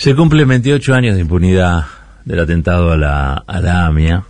[0.00, 1.84] Se cumplen 28 años de impunidad
[2.24, 4.24] del atentado a la, a la AMIA.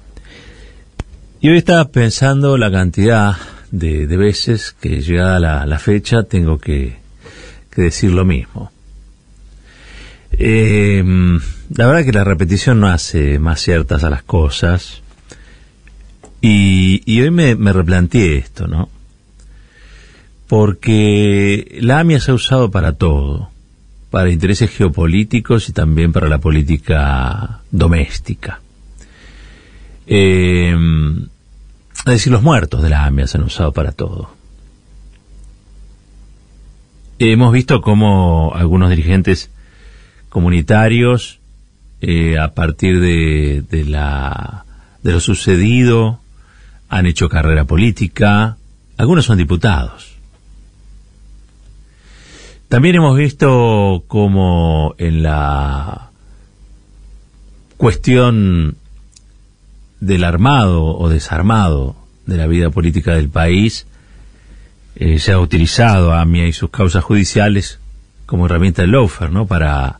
[1.40, 3.36] Y hoy estaba pensando la cantidad
[3.70, 6.96] de, veces que llegada la, la fecha tengo que,
[7.76, 8.72] decir lo mismo.
[10.32, 11.04] Eh,
[11.77, 15.02] la verdad que la repetición no hace más ciertas a las cosas.
[16.41, 18.89] Y, y hoy me, me replanteé esto, ¿no?
[20.48, 23.49] Porque la AMIA se ha usado para todo
[24.11, 28.60] para intereses geopolíticos y también para la política doméstica.
[30.06, 30.77] Eh,
[31.98, 34.30] es decir, los muertos de la AMIA se han usado para todo.
[37.19, 39.50] Hemos visto cómo algunos dirigentes
[40.30, 41.38] comunitarios,
[42.00, 44.64] eh, a partir de, de, la,
[45.02, 46.20] de lo sucedido,
[46.88, 48.56] han hecho carrera política,
[48.97, 50.09] algunos son diputados.
[52.70, 56.11] También hemos visto como en la
[57.77, 58.77] cuestión
[59.98, 63.89] del armado o desarmado de la vida política del país
[64.94, 67.81] eh, se ha utilizado a AMIA y sus causas judiciales
[68.25, 69.48] como herramienta del loafer, ¿no?
[69.48, 69.98] Para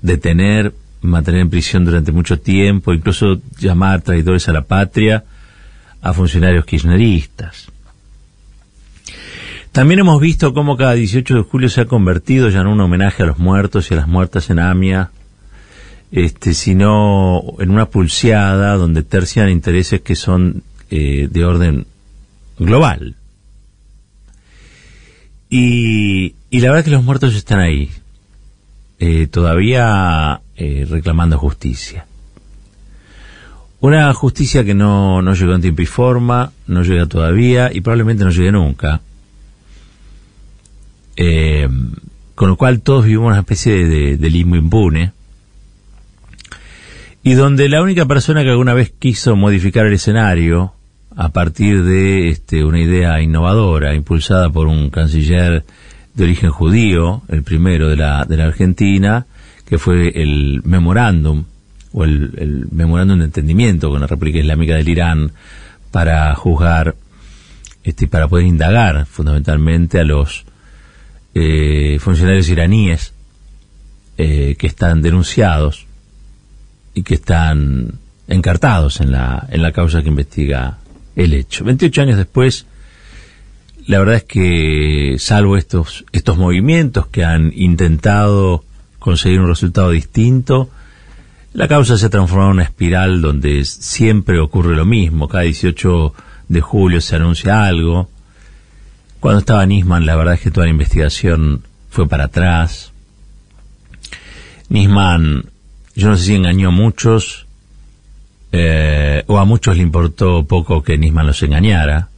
[0.00, 5.24] detener, mantener en prisión durante mucho tiempo, incluso llamar traidores a la patria
[6.00, 7.66] a funcionarios kirchneristas.
[9.72, 13.22] También hemos visto cómo cada 18 de julio se ha convertido ya en un homenaje
[13.22, 15.10] a los muertos y a las muertas en AMIA,
[16.10, 21.86] este, sino en una pulseada donde tercian intereses que son eh, de orden
[22.58, 23.14] global.
[25.48, 27.90] Y, la verdad es que los muertos están ahí,
[28.98, 32.06] eh, todavía eh, reclamando justicia.
[33.78, 38.24] Una justicia que no, no llegó en tiempo y forma, no llega todavía y probablemente
[38.24, 39.00] no llegue nunca
[41.22, 41.68] eh,
[42.34, 45.12] con lo cual todos vivimos una especie de, limbo impune,
[47.22, 50.72] y donde la única persona que alguna vez quiso modificar el escenario
[51.14, 55.62] a partir de este, una idea innovadora impulsada por un canciller
[56.14, 59.26] de origen judío, el primero de la, de la Argentina,
[59.66, 61.44] que fue el memorándum
[61.92, 65.32] o el, el memorándum de entendimiento con la República Islámica del Irán
[65.90, 66.94] para juzgar
[67.84, 70.46] este, para poder indagar fundamentalmente a los
[71.34, 73.12] eh, funcionarios iraníes
[74.18, 75.86] eh, que están denunciados
[76.94, 77.98] y que están
[78.28, 80.78] encartados en la, en la causa que investiga
[81.16, 81.64] el hecho.
[81.64, 82.66] 28 años después,
[83.86, 88.64] la verdad es que, salvo estos, estos movimientos que han intentado
[88.98, 90.70] conseguir un resultado distinto,
[91.52, 95.28] la causa se ha transformado en una espiral donde siempre ocurre lo mismo.
[95.28, 96.14] Cada 18
[96.48, 98.08] de julio se anuncia algo,
[99.20, 102.92] cuando estaba Nisman, la verdad es que toda la investigación fue para atrás.
[104.70, 105.44] Nisman,
[105.94, 107.46] yo no sé si engañó a muchos,
[108.52, 112.08] eh, o a muchos le importó poco que Nisman los engañara,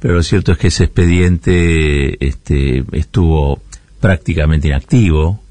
[0.00, 3.60] pero lo cierto es que ese expediente este, estuvo
[4.00, 5.42] prácticamente inactivo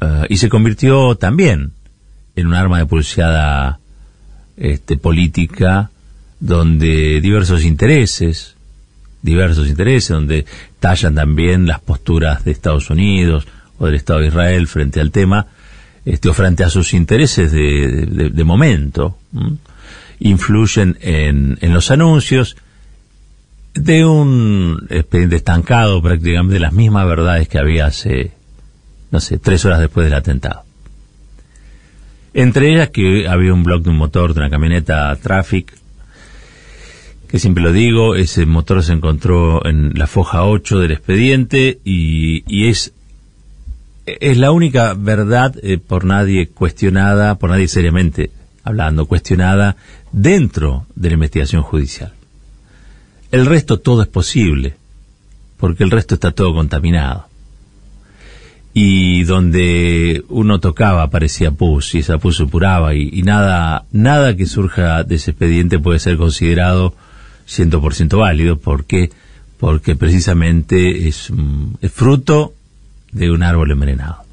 [0.00, 1.72] eh, y se convirtió también
[2.34, 3.78] en un arma de pulseada
[4.56, 5.90] este, política
[6.40, 8.53] donde diversos intereses,
[9.24, 10.44] diversos intereses, donde
[10.80, 13.46] tallan también las posturas de Estados Unidos
[13.78, 15.46] o del Estado de Israel frente al tema,
[16.04, 19.16] este, o frente a sus intereses de, momento,
[20.20, 22.56] influyen en, en los anuncios
[23.72, 28.32] de un expediente estancado prácticamente de las mismas verdades que había hace,
[29.10, 30.64] no sé, tres horas después del atentado.
[32.34, 35.72] Entre ellas que había un bloque de un motor de una camioneta Traffic
[37.28, 42.68] que siempre lo digo, ese motor se encontró en la foja 8 del expediente y,
[42.68, 42.92] es,
[44.06, 48.30] es la única verdad eh, por nadie cuestionada, por nadie seriamente
[48.62, 49.76] hablando, cuestionada
[50.12, 52.12] dentro de la investigación judicial.
[53.30, 54.76] El resto todo es posible,
[55.56, 57.26] porque el resto está todo contaminado.
[58.72, 64.46] Y donde uno tocaba aparecía pus y esa pus supuraba y, y nada, nada que
[64.46, 66.94] surja de ese expediente puede ser considerado
[67.48, 68.58] 100% válido.
[68.58, 68.84] ¿Por
[69.58, 72.54] Porque precisamente es, mm, es fruto
[73.12, 74.24] de un árbol envenenado.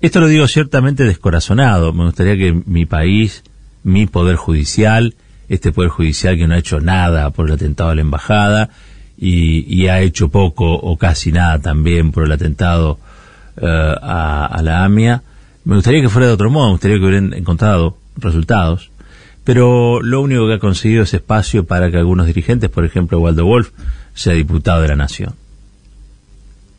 [0.00, 1.92] Esto lo digo ciertamente descorazonado.
[1.92, 3.44] Me gustaría que mi país,
[3.84, 5.14] mi poder judicial,
[5.50, 8.70] este poder judicial que no ha hecho nada por el atentado a la embajada
[9.18, 12.98] y, ha hecho poco o casi nada también por el atentado
[13.60, 15.22] eh, a, a, la AMIA,
[15.66, 18.90] me gustaría que fuera de otro modo, me gustaría que hubieran encontrado resultados
[19.44, 23.44] pero lo único que ha conseguido es espacio para que algunos dirigentes, por ejemplo Waldo
[23.44, 23.70] Wolf,
[24.14, 25.34] sea diputado de la Nación.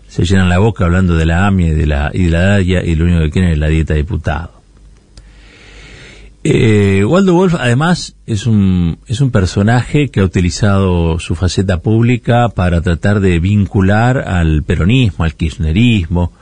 [0.07, 2.95] se llenan la boca hablando de la AMIA y de la, y de la y
[2.95, 4.61] lo único que quieren es la dieta de diputado.
[6.43, 12.49] Eh, Waldo Wolf además es un, es un personaje que ha utilizado su faceta pública
[12.49, 16.33] para tratar de vincular al peronismo, al kirchnerismo,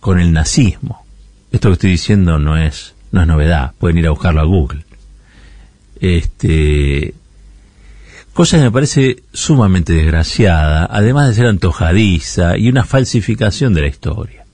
[0.00, 1.04] con el nazismo.
[1.52, 4.84] Esto que estoy diciendo no es, no es novedad, pueden ir a buscarlo a Google.
[6.02, 7.14] Este,
[8.32, 13.86] cosa que me parece sumamente desgraciada, además de ser antojadiza y una falsificación de la
[13.86, 14.44] historia.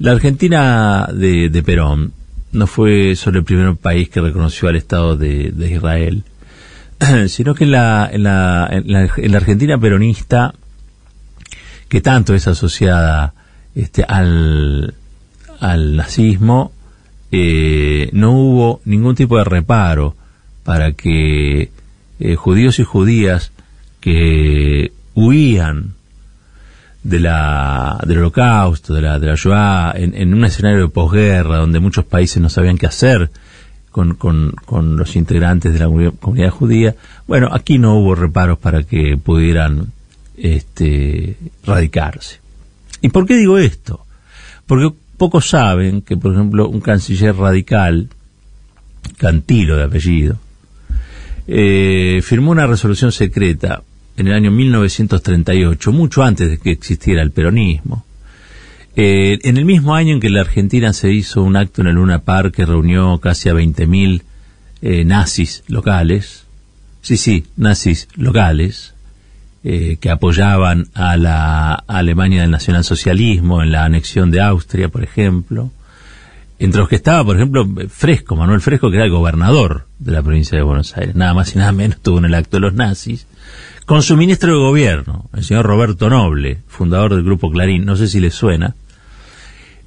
[0.00, 2.12] La Argentina de, de Perón
[2.50, 6.24] no fue solo el primer país que reconoció al Estado de, Israel,
[7.28, 10.52] sino que en la, en, la, en, la, Argentina peronista,
[11.88, 13.34] que tanto es asociada
[13.76, 14.94] este, al,
[15.60, 16.72] al nazismo,
[17.30, 20.16] eh, no hubo ningún tipo de reparo
[20.64, 21.70] para que
[22.18, 23.52] eh, judíos y judías
[24.00, 25.94] que huían
[27.02, 31.78] de la, del holocausto, de la, de la Shoah, en, un escenario de posguerra donde
[31.78, 33.30] muchos países no sabían qué hacer
[33.90, 36.96] con, con, los integrantes de la comunidad judía,
[37.28, 39.92] bueno, aquí no hubo reparos para que pudieran
[40.36, 42.40] este, radicarse.
[43.02, 44.04] ¿Y por qué digo esto?
[44.66, 48.08] Porque pocos saben que, por ejemplo, un canciller radical,
[49.18, 50.38] Cantilo de apellido,
[51.46, 53.82] eh, firmó una resolución secreta
[54.16, 58.04] en el año 1938, mucho antes de que existiera el peronismo.
[58.96, 61.96] Eh, en el mismo año en que la Argentina se hizo un acto en el
[61.96, 64.22] Luna Park que reunió casi a 20.000
[64.82, 66.44] eh, nazis locales,
[67.02, 68.94] sí, sí, nazis locales,
[69.64, 75.72] eh, que apoyaban a la Alemania del nacionalsocialismo en la anexión de Austria, por ejemplo,
[76.64, 80.22] entre los que estaba, por ejemplo, Fresco, Manuel Fresco, que era el gobernador de la
[80.22, 82.74] provincia de Buenos Aires, nada más y nada menos estuvo en el acto de los
[82.74, 83.26] nazis,
[83.86, 88.08] con su ministro de gobierno, el señor Roberto Noble, fundador del grupo Clarín, no sé
[88.08, 88.74] si les suena,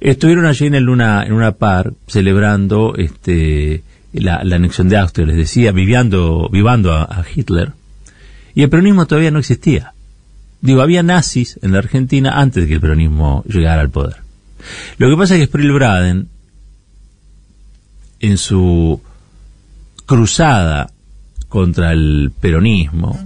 [0.00, 3.82] estuvieron allí en el en una par celebrando este
[4.12, 7.72] la, anexión de Austria, les decía, viviendo, vivando a, Hitler,
[8.54, 9.92] y el peronismo todavía no existía.
[10.60, 14.16] Digo, había nazis en la Argentina antes de que el peronismo llegara al poder.
[14.96, 16.28] Lo que pasa es que Spril Braden,
[18.20, 19.00] en su
[20.06, 20.90] cruzada
[21.48, 23.18] contra el peronismo,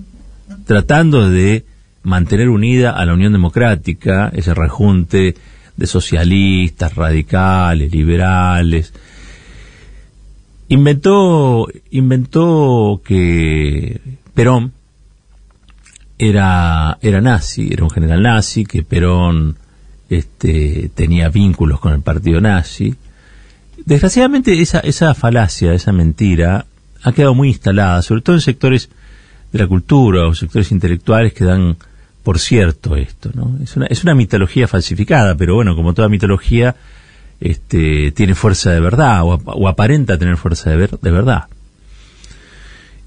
[0.67, 1.65] tratando de
[2.03, 5.35] mantener unida a la Unión Democrática, ese rejunte
[5.77, 8.93] de socialistas, radicales, liberales.
[10.69, 14.01] Inventó, inventó que
[14.35, 14.73] Perón
[16.19, 19.57] era, era nazi, era un general nazi, que Perón
[20.09, 22.95] este, tenía vínculos con el partido nazi.
[23.85, 26.67] Desgraciadamente esa, esa falacia, esa mentira,
[27.03, 28.89] ha quedado muy instalada, sobre todo en sectores
[29.53, 31.77] de la cultura o sectores intelectuales que dan
[32.23, 33.59] por cierto esto, ¿no?
[33.63, 36.77] Es una, es una mitología falsificada, pero bueno, como toda mitología,
[37.41, 41.47] este, tiene fuerza de verdad o, aparenta tener fuerza de, ver, de verdad.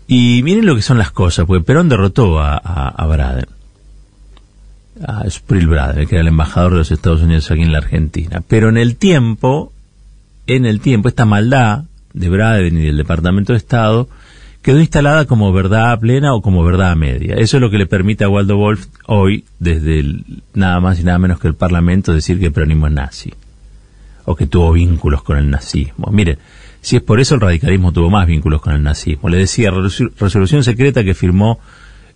[0.08, 3.48] Y miren lo que son las cosas, porque Perón derrotó a, a, Braden,
[5.04, 8.44] a Spril Braden, que era el embajador de los Estados Unidos aquí en la Argentina.
[8.48, 9.72] Pero en el tiempo,
[10.48, 14.08] en el tiempo, esta maldad de Braden y del Departamento de Estado
[14.62, 17.36] quedó instalada como verdad plena o como verdad media.
[17.36, 20.04] Eso es lo que le permite a Waldo Wolf hoy, desde
[20.54, 23.34] nada más y nada menos que el Parlamento, decir que el peronismo es nazi
[24.26, 26.10] o que tuvo vínculos con el nazismo.
[26.12, 26.40] Mire,
[26.82, 29.30] si es por eso el radicalismo tuvo más vínculos con el nazismo.
[29.30, 31.60] Le decía, resolución secreta que firmó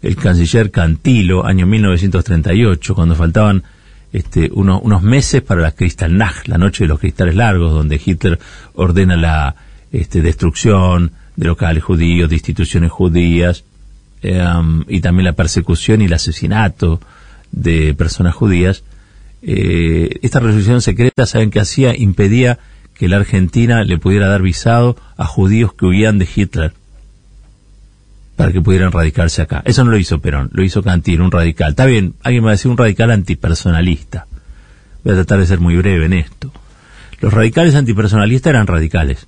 [0.01, 3.63] el canciller Cantilo, año 1938, cuando faltaban
[4.12, 8.39] este, unos meses para la Kristallnacht, la noche de los cristales largos, donde Hitler
[8.74, 9.56] ordena la
[9.92, 13.63] este, destrucción, de locales judíos, de instituciones judías,
[14.22, 17.00] em, y también la persecución y el asesinato
[17.51, 18.84] de personas judías,
[19.42, 21.96] eh, esta resolución secreta, ¿saben qué hacía?
[21.96, 22.60] Impedía
[22.94, 26.74] que la Argentina le pudiera dar visado a judíos que huían de Hitler
[28.39, 29.62] para que pudieran radicarse acá.
[29.65, 31.72] Eso no lo hizo Perón, lo hizo Cantino, un radical.
[31.72, 34.27] Está bien, alguien me va a decir un radical antipersonalista.
[35.03, 36.50] Voy a tratar de ser muy breve en esto.
[37.19, 39.27] Los radicales antipersonalistas eran radicales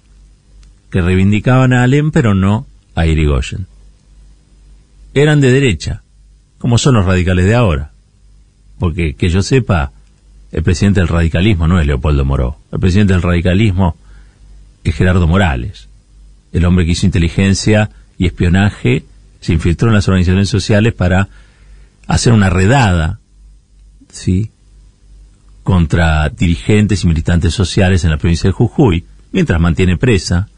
[0.89, 3.67] que reivindicaban a Alem pero no a Irigoyen.
[5.13, 6.03] Eran de derecha,
[6.57, 7.91] como son los radicales de ahora.
[8.79, 9.91] Porque que yo sepa,
[10.53, 12.59] el presidente del radicalismo no es Leopoldo Moró.
[12.71, 13.97] El presidente del radicalismo
[14.85, 15.89] es Gerardo Morales,
[16.53, 17.89] el hombre que hizo inteligencia
[18.21, 19.03] y espionaje,
[19.39, 21.27] se infiltró en las organizaciones sociales para
[22.05, 23.19] hacer una redada,
[24.11, 24.51] ¿sí?
[25.63, 30.49] contra dirigentes y militantes sociales en la provincia de Jujuy, mientras mantiene presa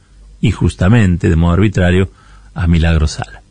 [0.41, 2.11] injustamente, de modo arbitrario,
[2.53, 3.41] a Milagro Sala.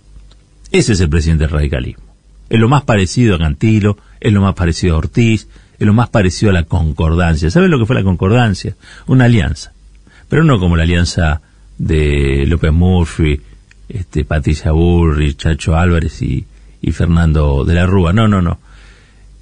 [0.70, 2.04] Ese es el presidente del radicalismo.
[2.50, 6.10] Es lo más parecido a Cantilo, es lo más parecido a Ortiz, es lo más
[6.10, 7.50] parecido a la concordancia.
[7.50, 8.76] ¿Saben lo que fue la concordancia?
[9.06, 9.72] Una alianza.
[10.28, 11.40] Pero no como la alianza
[11.78, 13.40] de López Murphy,
[13.92, 16.46] este, Patricia Burri, Chacho Álvarez y,
[16.80, 18.12] y Fernando de la Rúa.
[18.12, 18.58] No, no, no.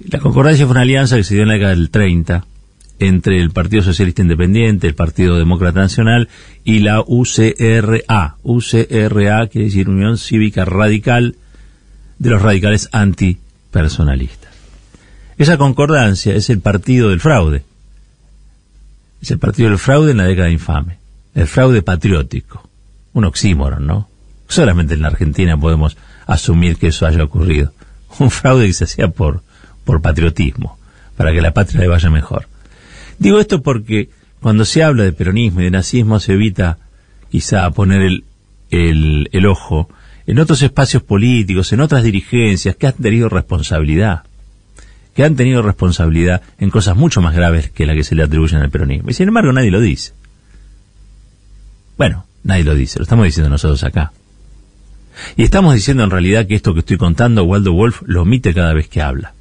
[0.09, 2.45] La concordancia fue una alianza que se dio en la década del 30
[2.99, 6.29] entre el Partido Socialista Independiente, el Partido Demócrata Nacional
[6.63, 8.35] y la UCRA.
[8.43, 11.35] UCRA quiere decir Unión Cívica Radical
[12.19, 14.51] de los radicales antipersonalistas.
[15.37, 17.63] Esa concordancia es el partido del fraude.
[19.21, 20.97] Es el partido del fraude en la década infame.
[21.33, 22.69] El fraude patriótico.
[23.13, 24.10] Un oxímoron, ¿no?
[24.51, 25.95] Solamente en la Argentina podemos
[26.27, 27.71] asumir que eso haya ocurrido.
[28.19, 29.43] Un fraude que se hacía por,
[29.85, 30.77] por patriotismo,
[31.15, 32.49] para que la patria le vaya mejor.
[33.17, 34.09] Digo esto porque
[34.41, 36.79] cuando se habla de peronismo y de nazismo se evita
[37.29, 38.25] quizá poner el,
[38.71, 39.87] el, el ojo
[40.27, 44.23] en otros espacios políticos, en otras dirigencias que han tenido responsabilidad,
[45.15, 48.59] que han tenido responsabilidad en cosas mucho más graves que la que se le atribuyen
[48.59, 49.11] al peronismo.
[49.11, 50.11] Y sin embargo nadie lo dice.
[51.97, 54.11] Bueno, nadie lo dice, lo estamos diciendo nosotros acá.
[55.35, 58.73] Y estamos diciendo en realidad que esto que estoy contando, Waldo Wolf lo omite cada
[58.73, 59.33] vez que habla.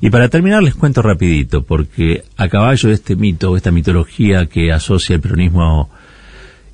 [0.00, 4.72] Y para terminar les cuento rapidito, porque a caballo de este mito, esta mitología que
[4.72, 5.90] asocia el peronismo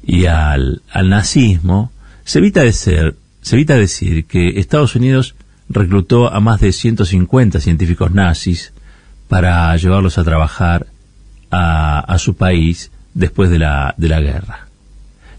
[0.03, 1.93] y al, nazismo,
[2.25, 5.35] se evita, ser, se evita decir que Estados Unidos
[5.69, 8.73] reclutó a más de 150 científicos nazis
[9.29, 10.87] para llevarlos a trabajar
[11.51, 14.68] a, a su país después de la, de la guerra.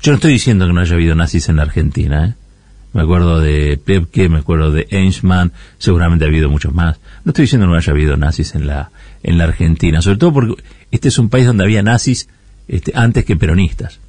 [0.01, 2.33] Yo no estoy diciendo que no haya habido nazis en la Argentina, ¿eh?
[2.93, 6.97] me acuerdo de Pepke, me acuerdo de Eichmann, seguramente ha habido muchos más.
[7.25, 8.91] No estoy diciendo que no haya habido nazis en la,
[9.23, 12.29] en la Argentina, sobre todo porque este es un país donde había nazis
[12.67, 13.99] este, antes que peronistas.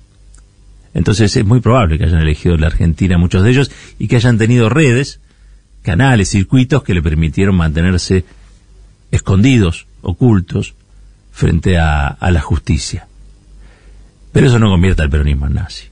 [0.94, 4.38] Entonces es muy probable que hayan elegido la Argentina muchos de ellos y que hayan
[4.38, 5.20] tenido redes,
[5.82, 8.24] canales, circuitos que le permitieron mantenerse
[9.10, 10.74] escondidos, ocultos,
[11.32, 13.08] frente a, a la justicia.
[14.32, 15.90] Pero eso no convierte al peronismo en nazi.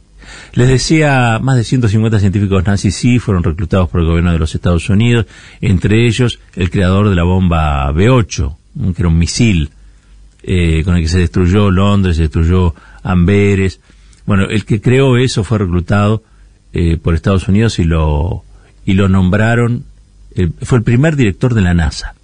[0.52, 4.54] Les decía, más de 150 científicos nazis sí fueron reclutados por el gobierno de los
[4.54, 5.26] Estados Unidos,
[5.60, 8.56] entre ellos el creador de la bomba B-8,
[8.94, 9.70] que era un misil
[10.42, 13.80] eh, con el que se destruyó Londres, se destruyó Amberes.
[14.26, 16.22] Bueno, el que creó eso fue reclutado
[16.72, 18.44] eh, por Estados Unidos y lo,
[18.84, 19.84] y lo nombraron,
[20.34, 22.14] eh, fue el primer director de la NASA.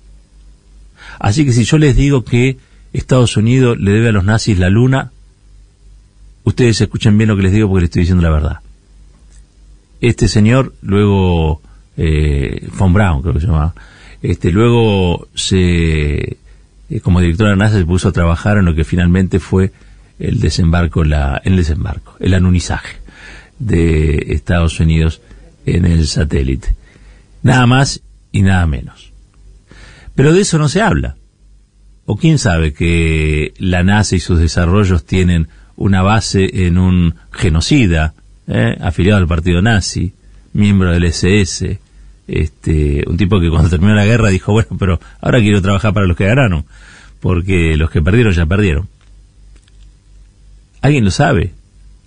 [1.19, 2.59] Así que si yo les digo que
[2.93, 5.13] Estados Unidos le debe a los nazis la luna,
[6.45, 8.61] ustedes escuchen bien lo que les digo porque les estoy diciendo la verdad.
[10.01, 11.63] Este señor, luego,
[11.97, 13.75] eh, Von Braun creo que se llamaba,
[14.23, 16.37] este, luego se,
[16.91, 19.73] eh, como director de la NASA se puso a trabajar en lo que finalmente fue
[20.19, 22.99] el desembarco, la, el desembarco, el anunizaje
[23.59, 25.21] de Estados Unidos
[25.67, 26.75] en el satélite.
[27.43, 29.13] Nada más y nada menos.
[30.15, 31.17] Pero de eso no se habla.
[32.07, 38.15] O quién sabe que la NASA y sus desarrollos tienen una base en un genocida,
[38.47, 38.77] ¿eh?
[38.81, 40.13] afiliado al partido nazi,
[40.53, 41.79] miembro del SS,
[42.27, 46.07] este, un tipo que cuando terminó la guerra dijo, bueno, pero ahora quiero trabajar para
[46.07, 46.65] los que ganaron,
[47.21, 48.89] porque los que perdieron ya perdieron.
[50.81, 51.55] ¿Alguien lo sabe?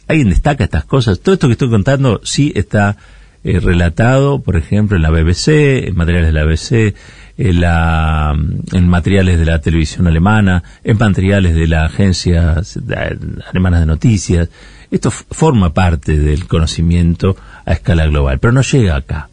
[0.08, 1.20] ¿Alguien destaca estas cosas?
[1.20, 2.98] Todo esto que estoy contando sí está
[3.44, 6.96] eh, relatado, por ejemplo, en la BBC, en materiales de la BBC,
[7.38, 8.36] en, la,
[8.72, 12.62] en materiales de la televisión alemana, en materiales de la agencia
[13.50, 14.50] alemana de noticias.
[14.90, 19.30] Esto forma parte del conocimiento a escala global, pero no llega acá.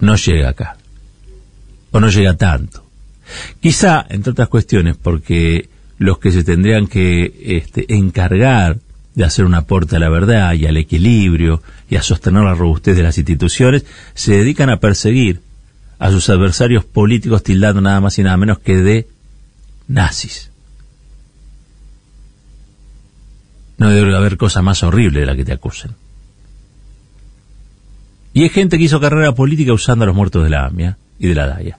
[0.00, 0.76] No llega acá.
[1.90, 2.84] O no llega tanto.
[3.60, 8.78] Quizá, entre otras cuestiones, porque los que se tendrían que este, encargar
[9.14, 12.96] de hacer un aporte a la verdad y al equilibrio y a sostener la robustez
[12.96, 15.40] de las instituciones, se dedican a perseguir
[15.98, 19.08] a sus adversarios políticos tildando nada más y nada menos que de
[19.88, 20.50] nazis.
[23.78, 25.92] No debe haber cosa más horrible de la que te acusen.
[28.32, 31.28] Y hay gente que hizo carrera política usando a los muertos de la AMIA y
[31.28, 31.78] de la DAIA.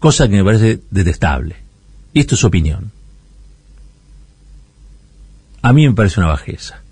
[0.00, 1.56] Cosa que me parece detestable.
[2.12, 2.90] Y esto es opinión.
[5.62, 6.82] A mí me parece una bajeza.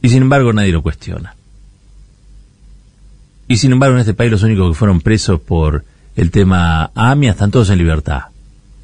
[0.00, 1.34] Y sin embargo nadie lo cuestiona.
[3.50, 7.32] Y sin embargo, en este país los únicos que fueron presos por el tema AMIA
[7.32, 8.26] están todos en libertad.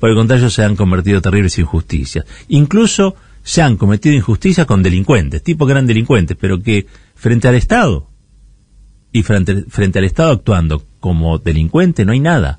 [0.01, 2.27] Por el contrario, se han cometido terribles injusticias.
[2.49, 7.55] Incluso se han cometido injusticias con delincuentes, tipo que eran delincuentes, pero que frente al
[7.55, 8.09] Estado
[9.13, 12.59] y frente, frente al Estado actuando como delincuente no hay nada.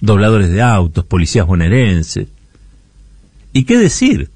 [0.00, 2.28] Dobladores de autos, policías bonaerenses.
[3.52, 4.30] ¿Y qué decir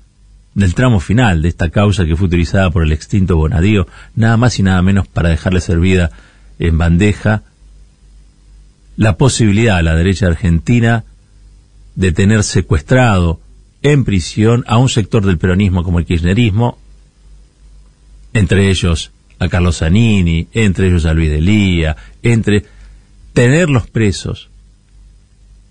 [0.56, 4.58] del tramo final de esta causa que fue utilizada por el extinto Bonadío, nada más
[4.58, 6.10] y nada menos para dejarle servida
[6.58, 7.42] en bandeja
[8.96, 11.04] la posibilidad a la derecha argentina
[11.94, 13.38] de tener secuestrado
[13.82, 16.78] en prisión a un sector del peronismo como el kirchnerismo,
[18.32, 22.64] entre ellos a Carlos Zanini, entre ellos a Luis Delía, entre
[23.34, 24.48] tenerlos presos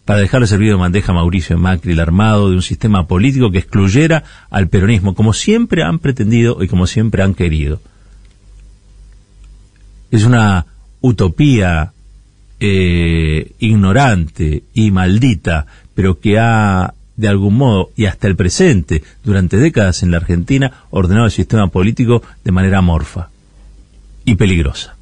[0.05, 3.57] para dejarle servido de bandeja a Mauricio Macri, el armado de un sistema político que
[3.57, 7.81] excluyera al peronismo, como siempre han pretendido y como siempre han querido.
[10.11, 10.67] Es una
[11.01, 11.91] utopía
[12.59, 19.57] eh, ignorante y maldita, pero que ha de algún modo y hasta el presente, durante
[19.57, 23.29] décadas en la Argentina, ordenado el sistema político de manera amorfa
[24.25, 24.95] y peligrosa.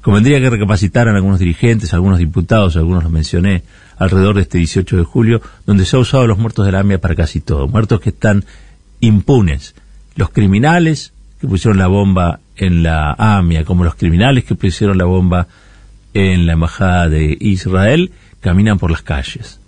[0.00, 3.64] Convendría que recapacitaran algunos dirigentes, algunos diputados, algunos los mencioné,
[3.98, 7.00] alrededor de este 18 de julio, donde se ha usado los muertos de la AMIA
[7.00, 8.44] para casi todo, muertos que están
[9.00, 9.74] impunes.
[10.14, 15.04] Los criminales que pusieron la bomba en la AMIA, como los criminales que pusieron la
[15.04, 15.48] bomba
[16.14, 19.60] en la Embajada de Israel, caminan por las calles.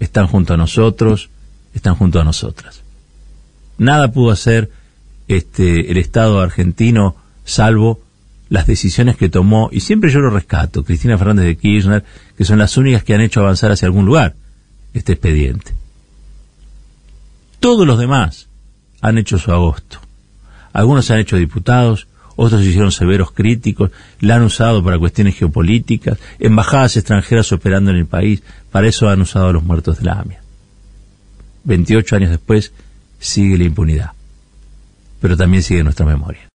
[0.00, 1.30] Están junto a nosotros,
[1.74, 2.82] están junto a nosotras.
[3.78, 4.70] Nada pudo hacer
[5.28, 8.00] este, el Estado argentino salvo
[8.50, 12.04] las decisiones que tomó, y siempre yo lo rescato, Cristina Fernández de Kirchner,
[12.36, 14.34] que son las únicas que han hecho avanzar hacia algún lugar
[14.92, 15.72] este expediente.
[17.60, 18.48] Todos los demás
[19.00, 20.00] han hecho su agosto.
[20.72, 26.18] Algunos se han hecho diputados, otros hicieron severos críticos, la han usado para cuestiones geopolíticas,
[26.40, 28.42] embajadas extranjeras operando en el país,
[28.72, 30.42] para eso han usado los muertos de la AMIA.
[31.64, 32.72] 28 años después
[33.20, 34.10] sigue la impunidad,
[35.20, 36.48] pero también sigue nuestra memoria.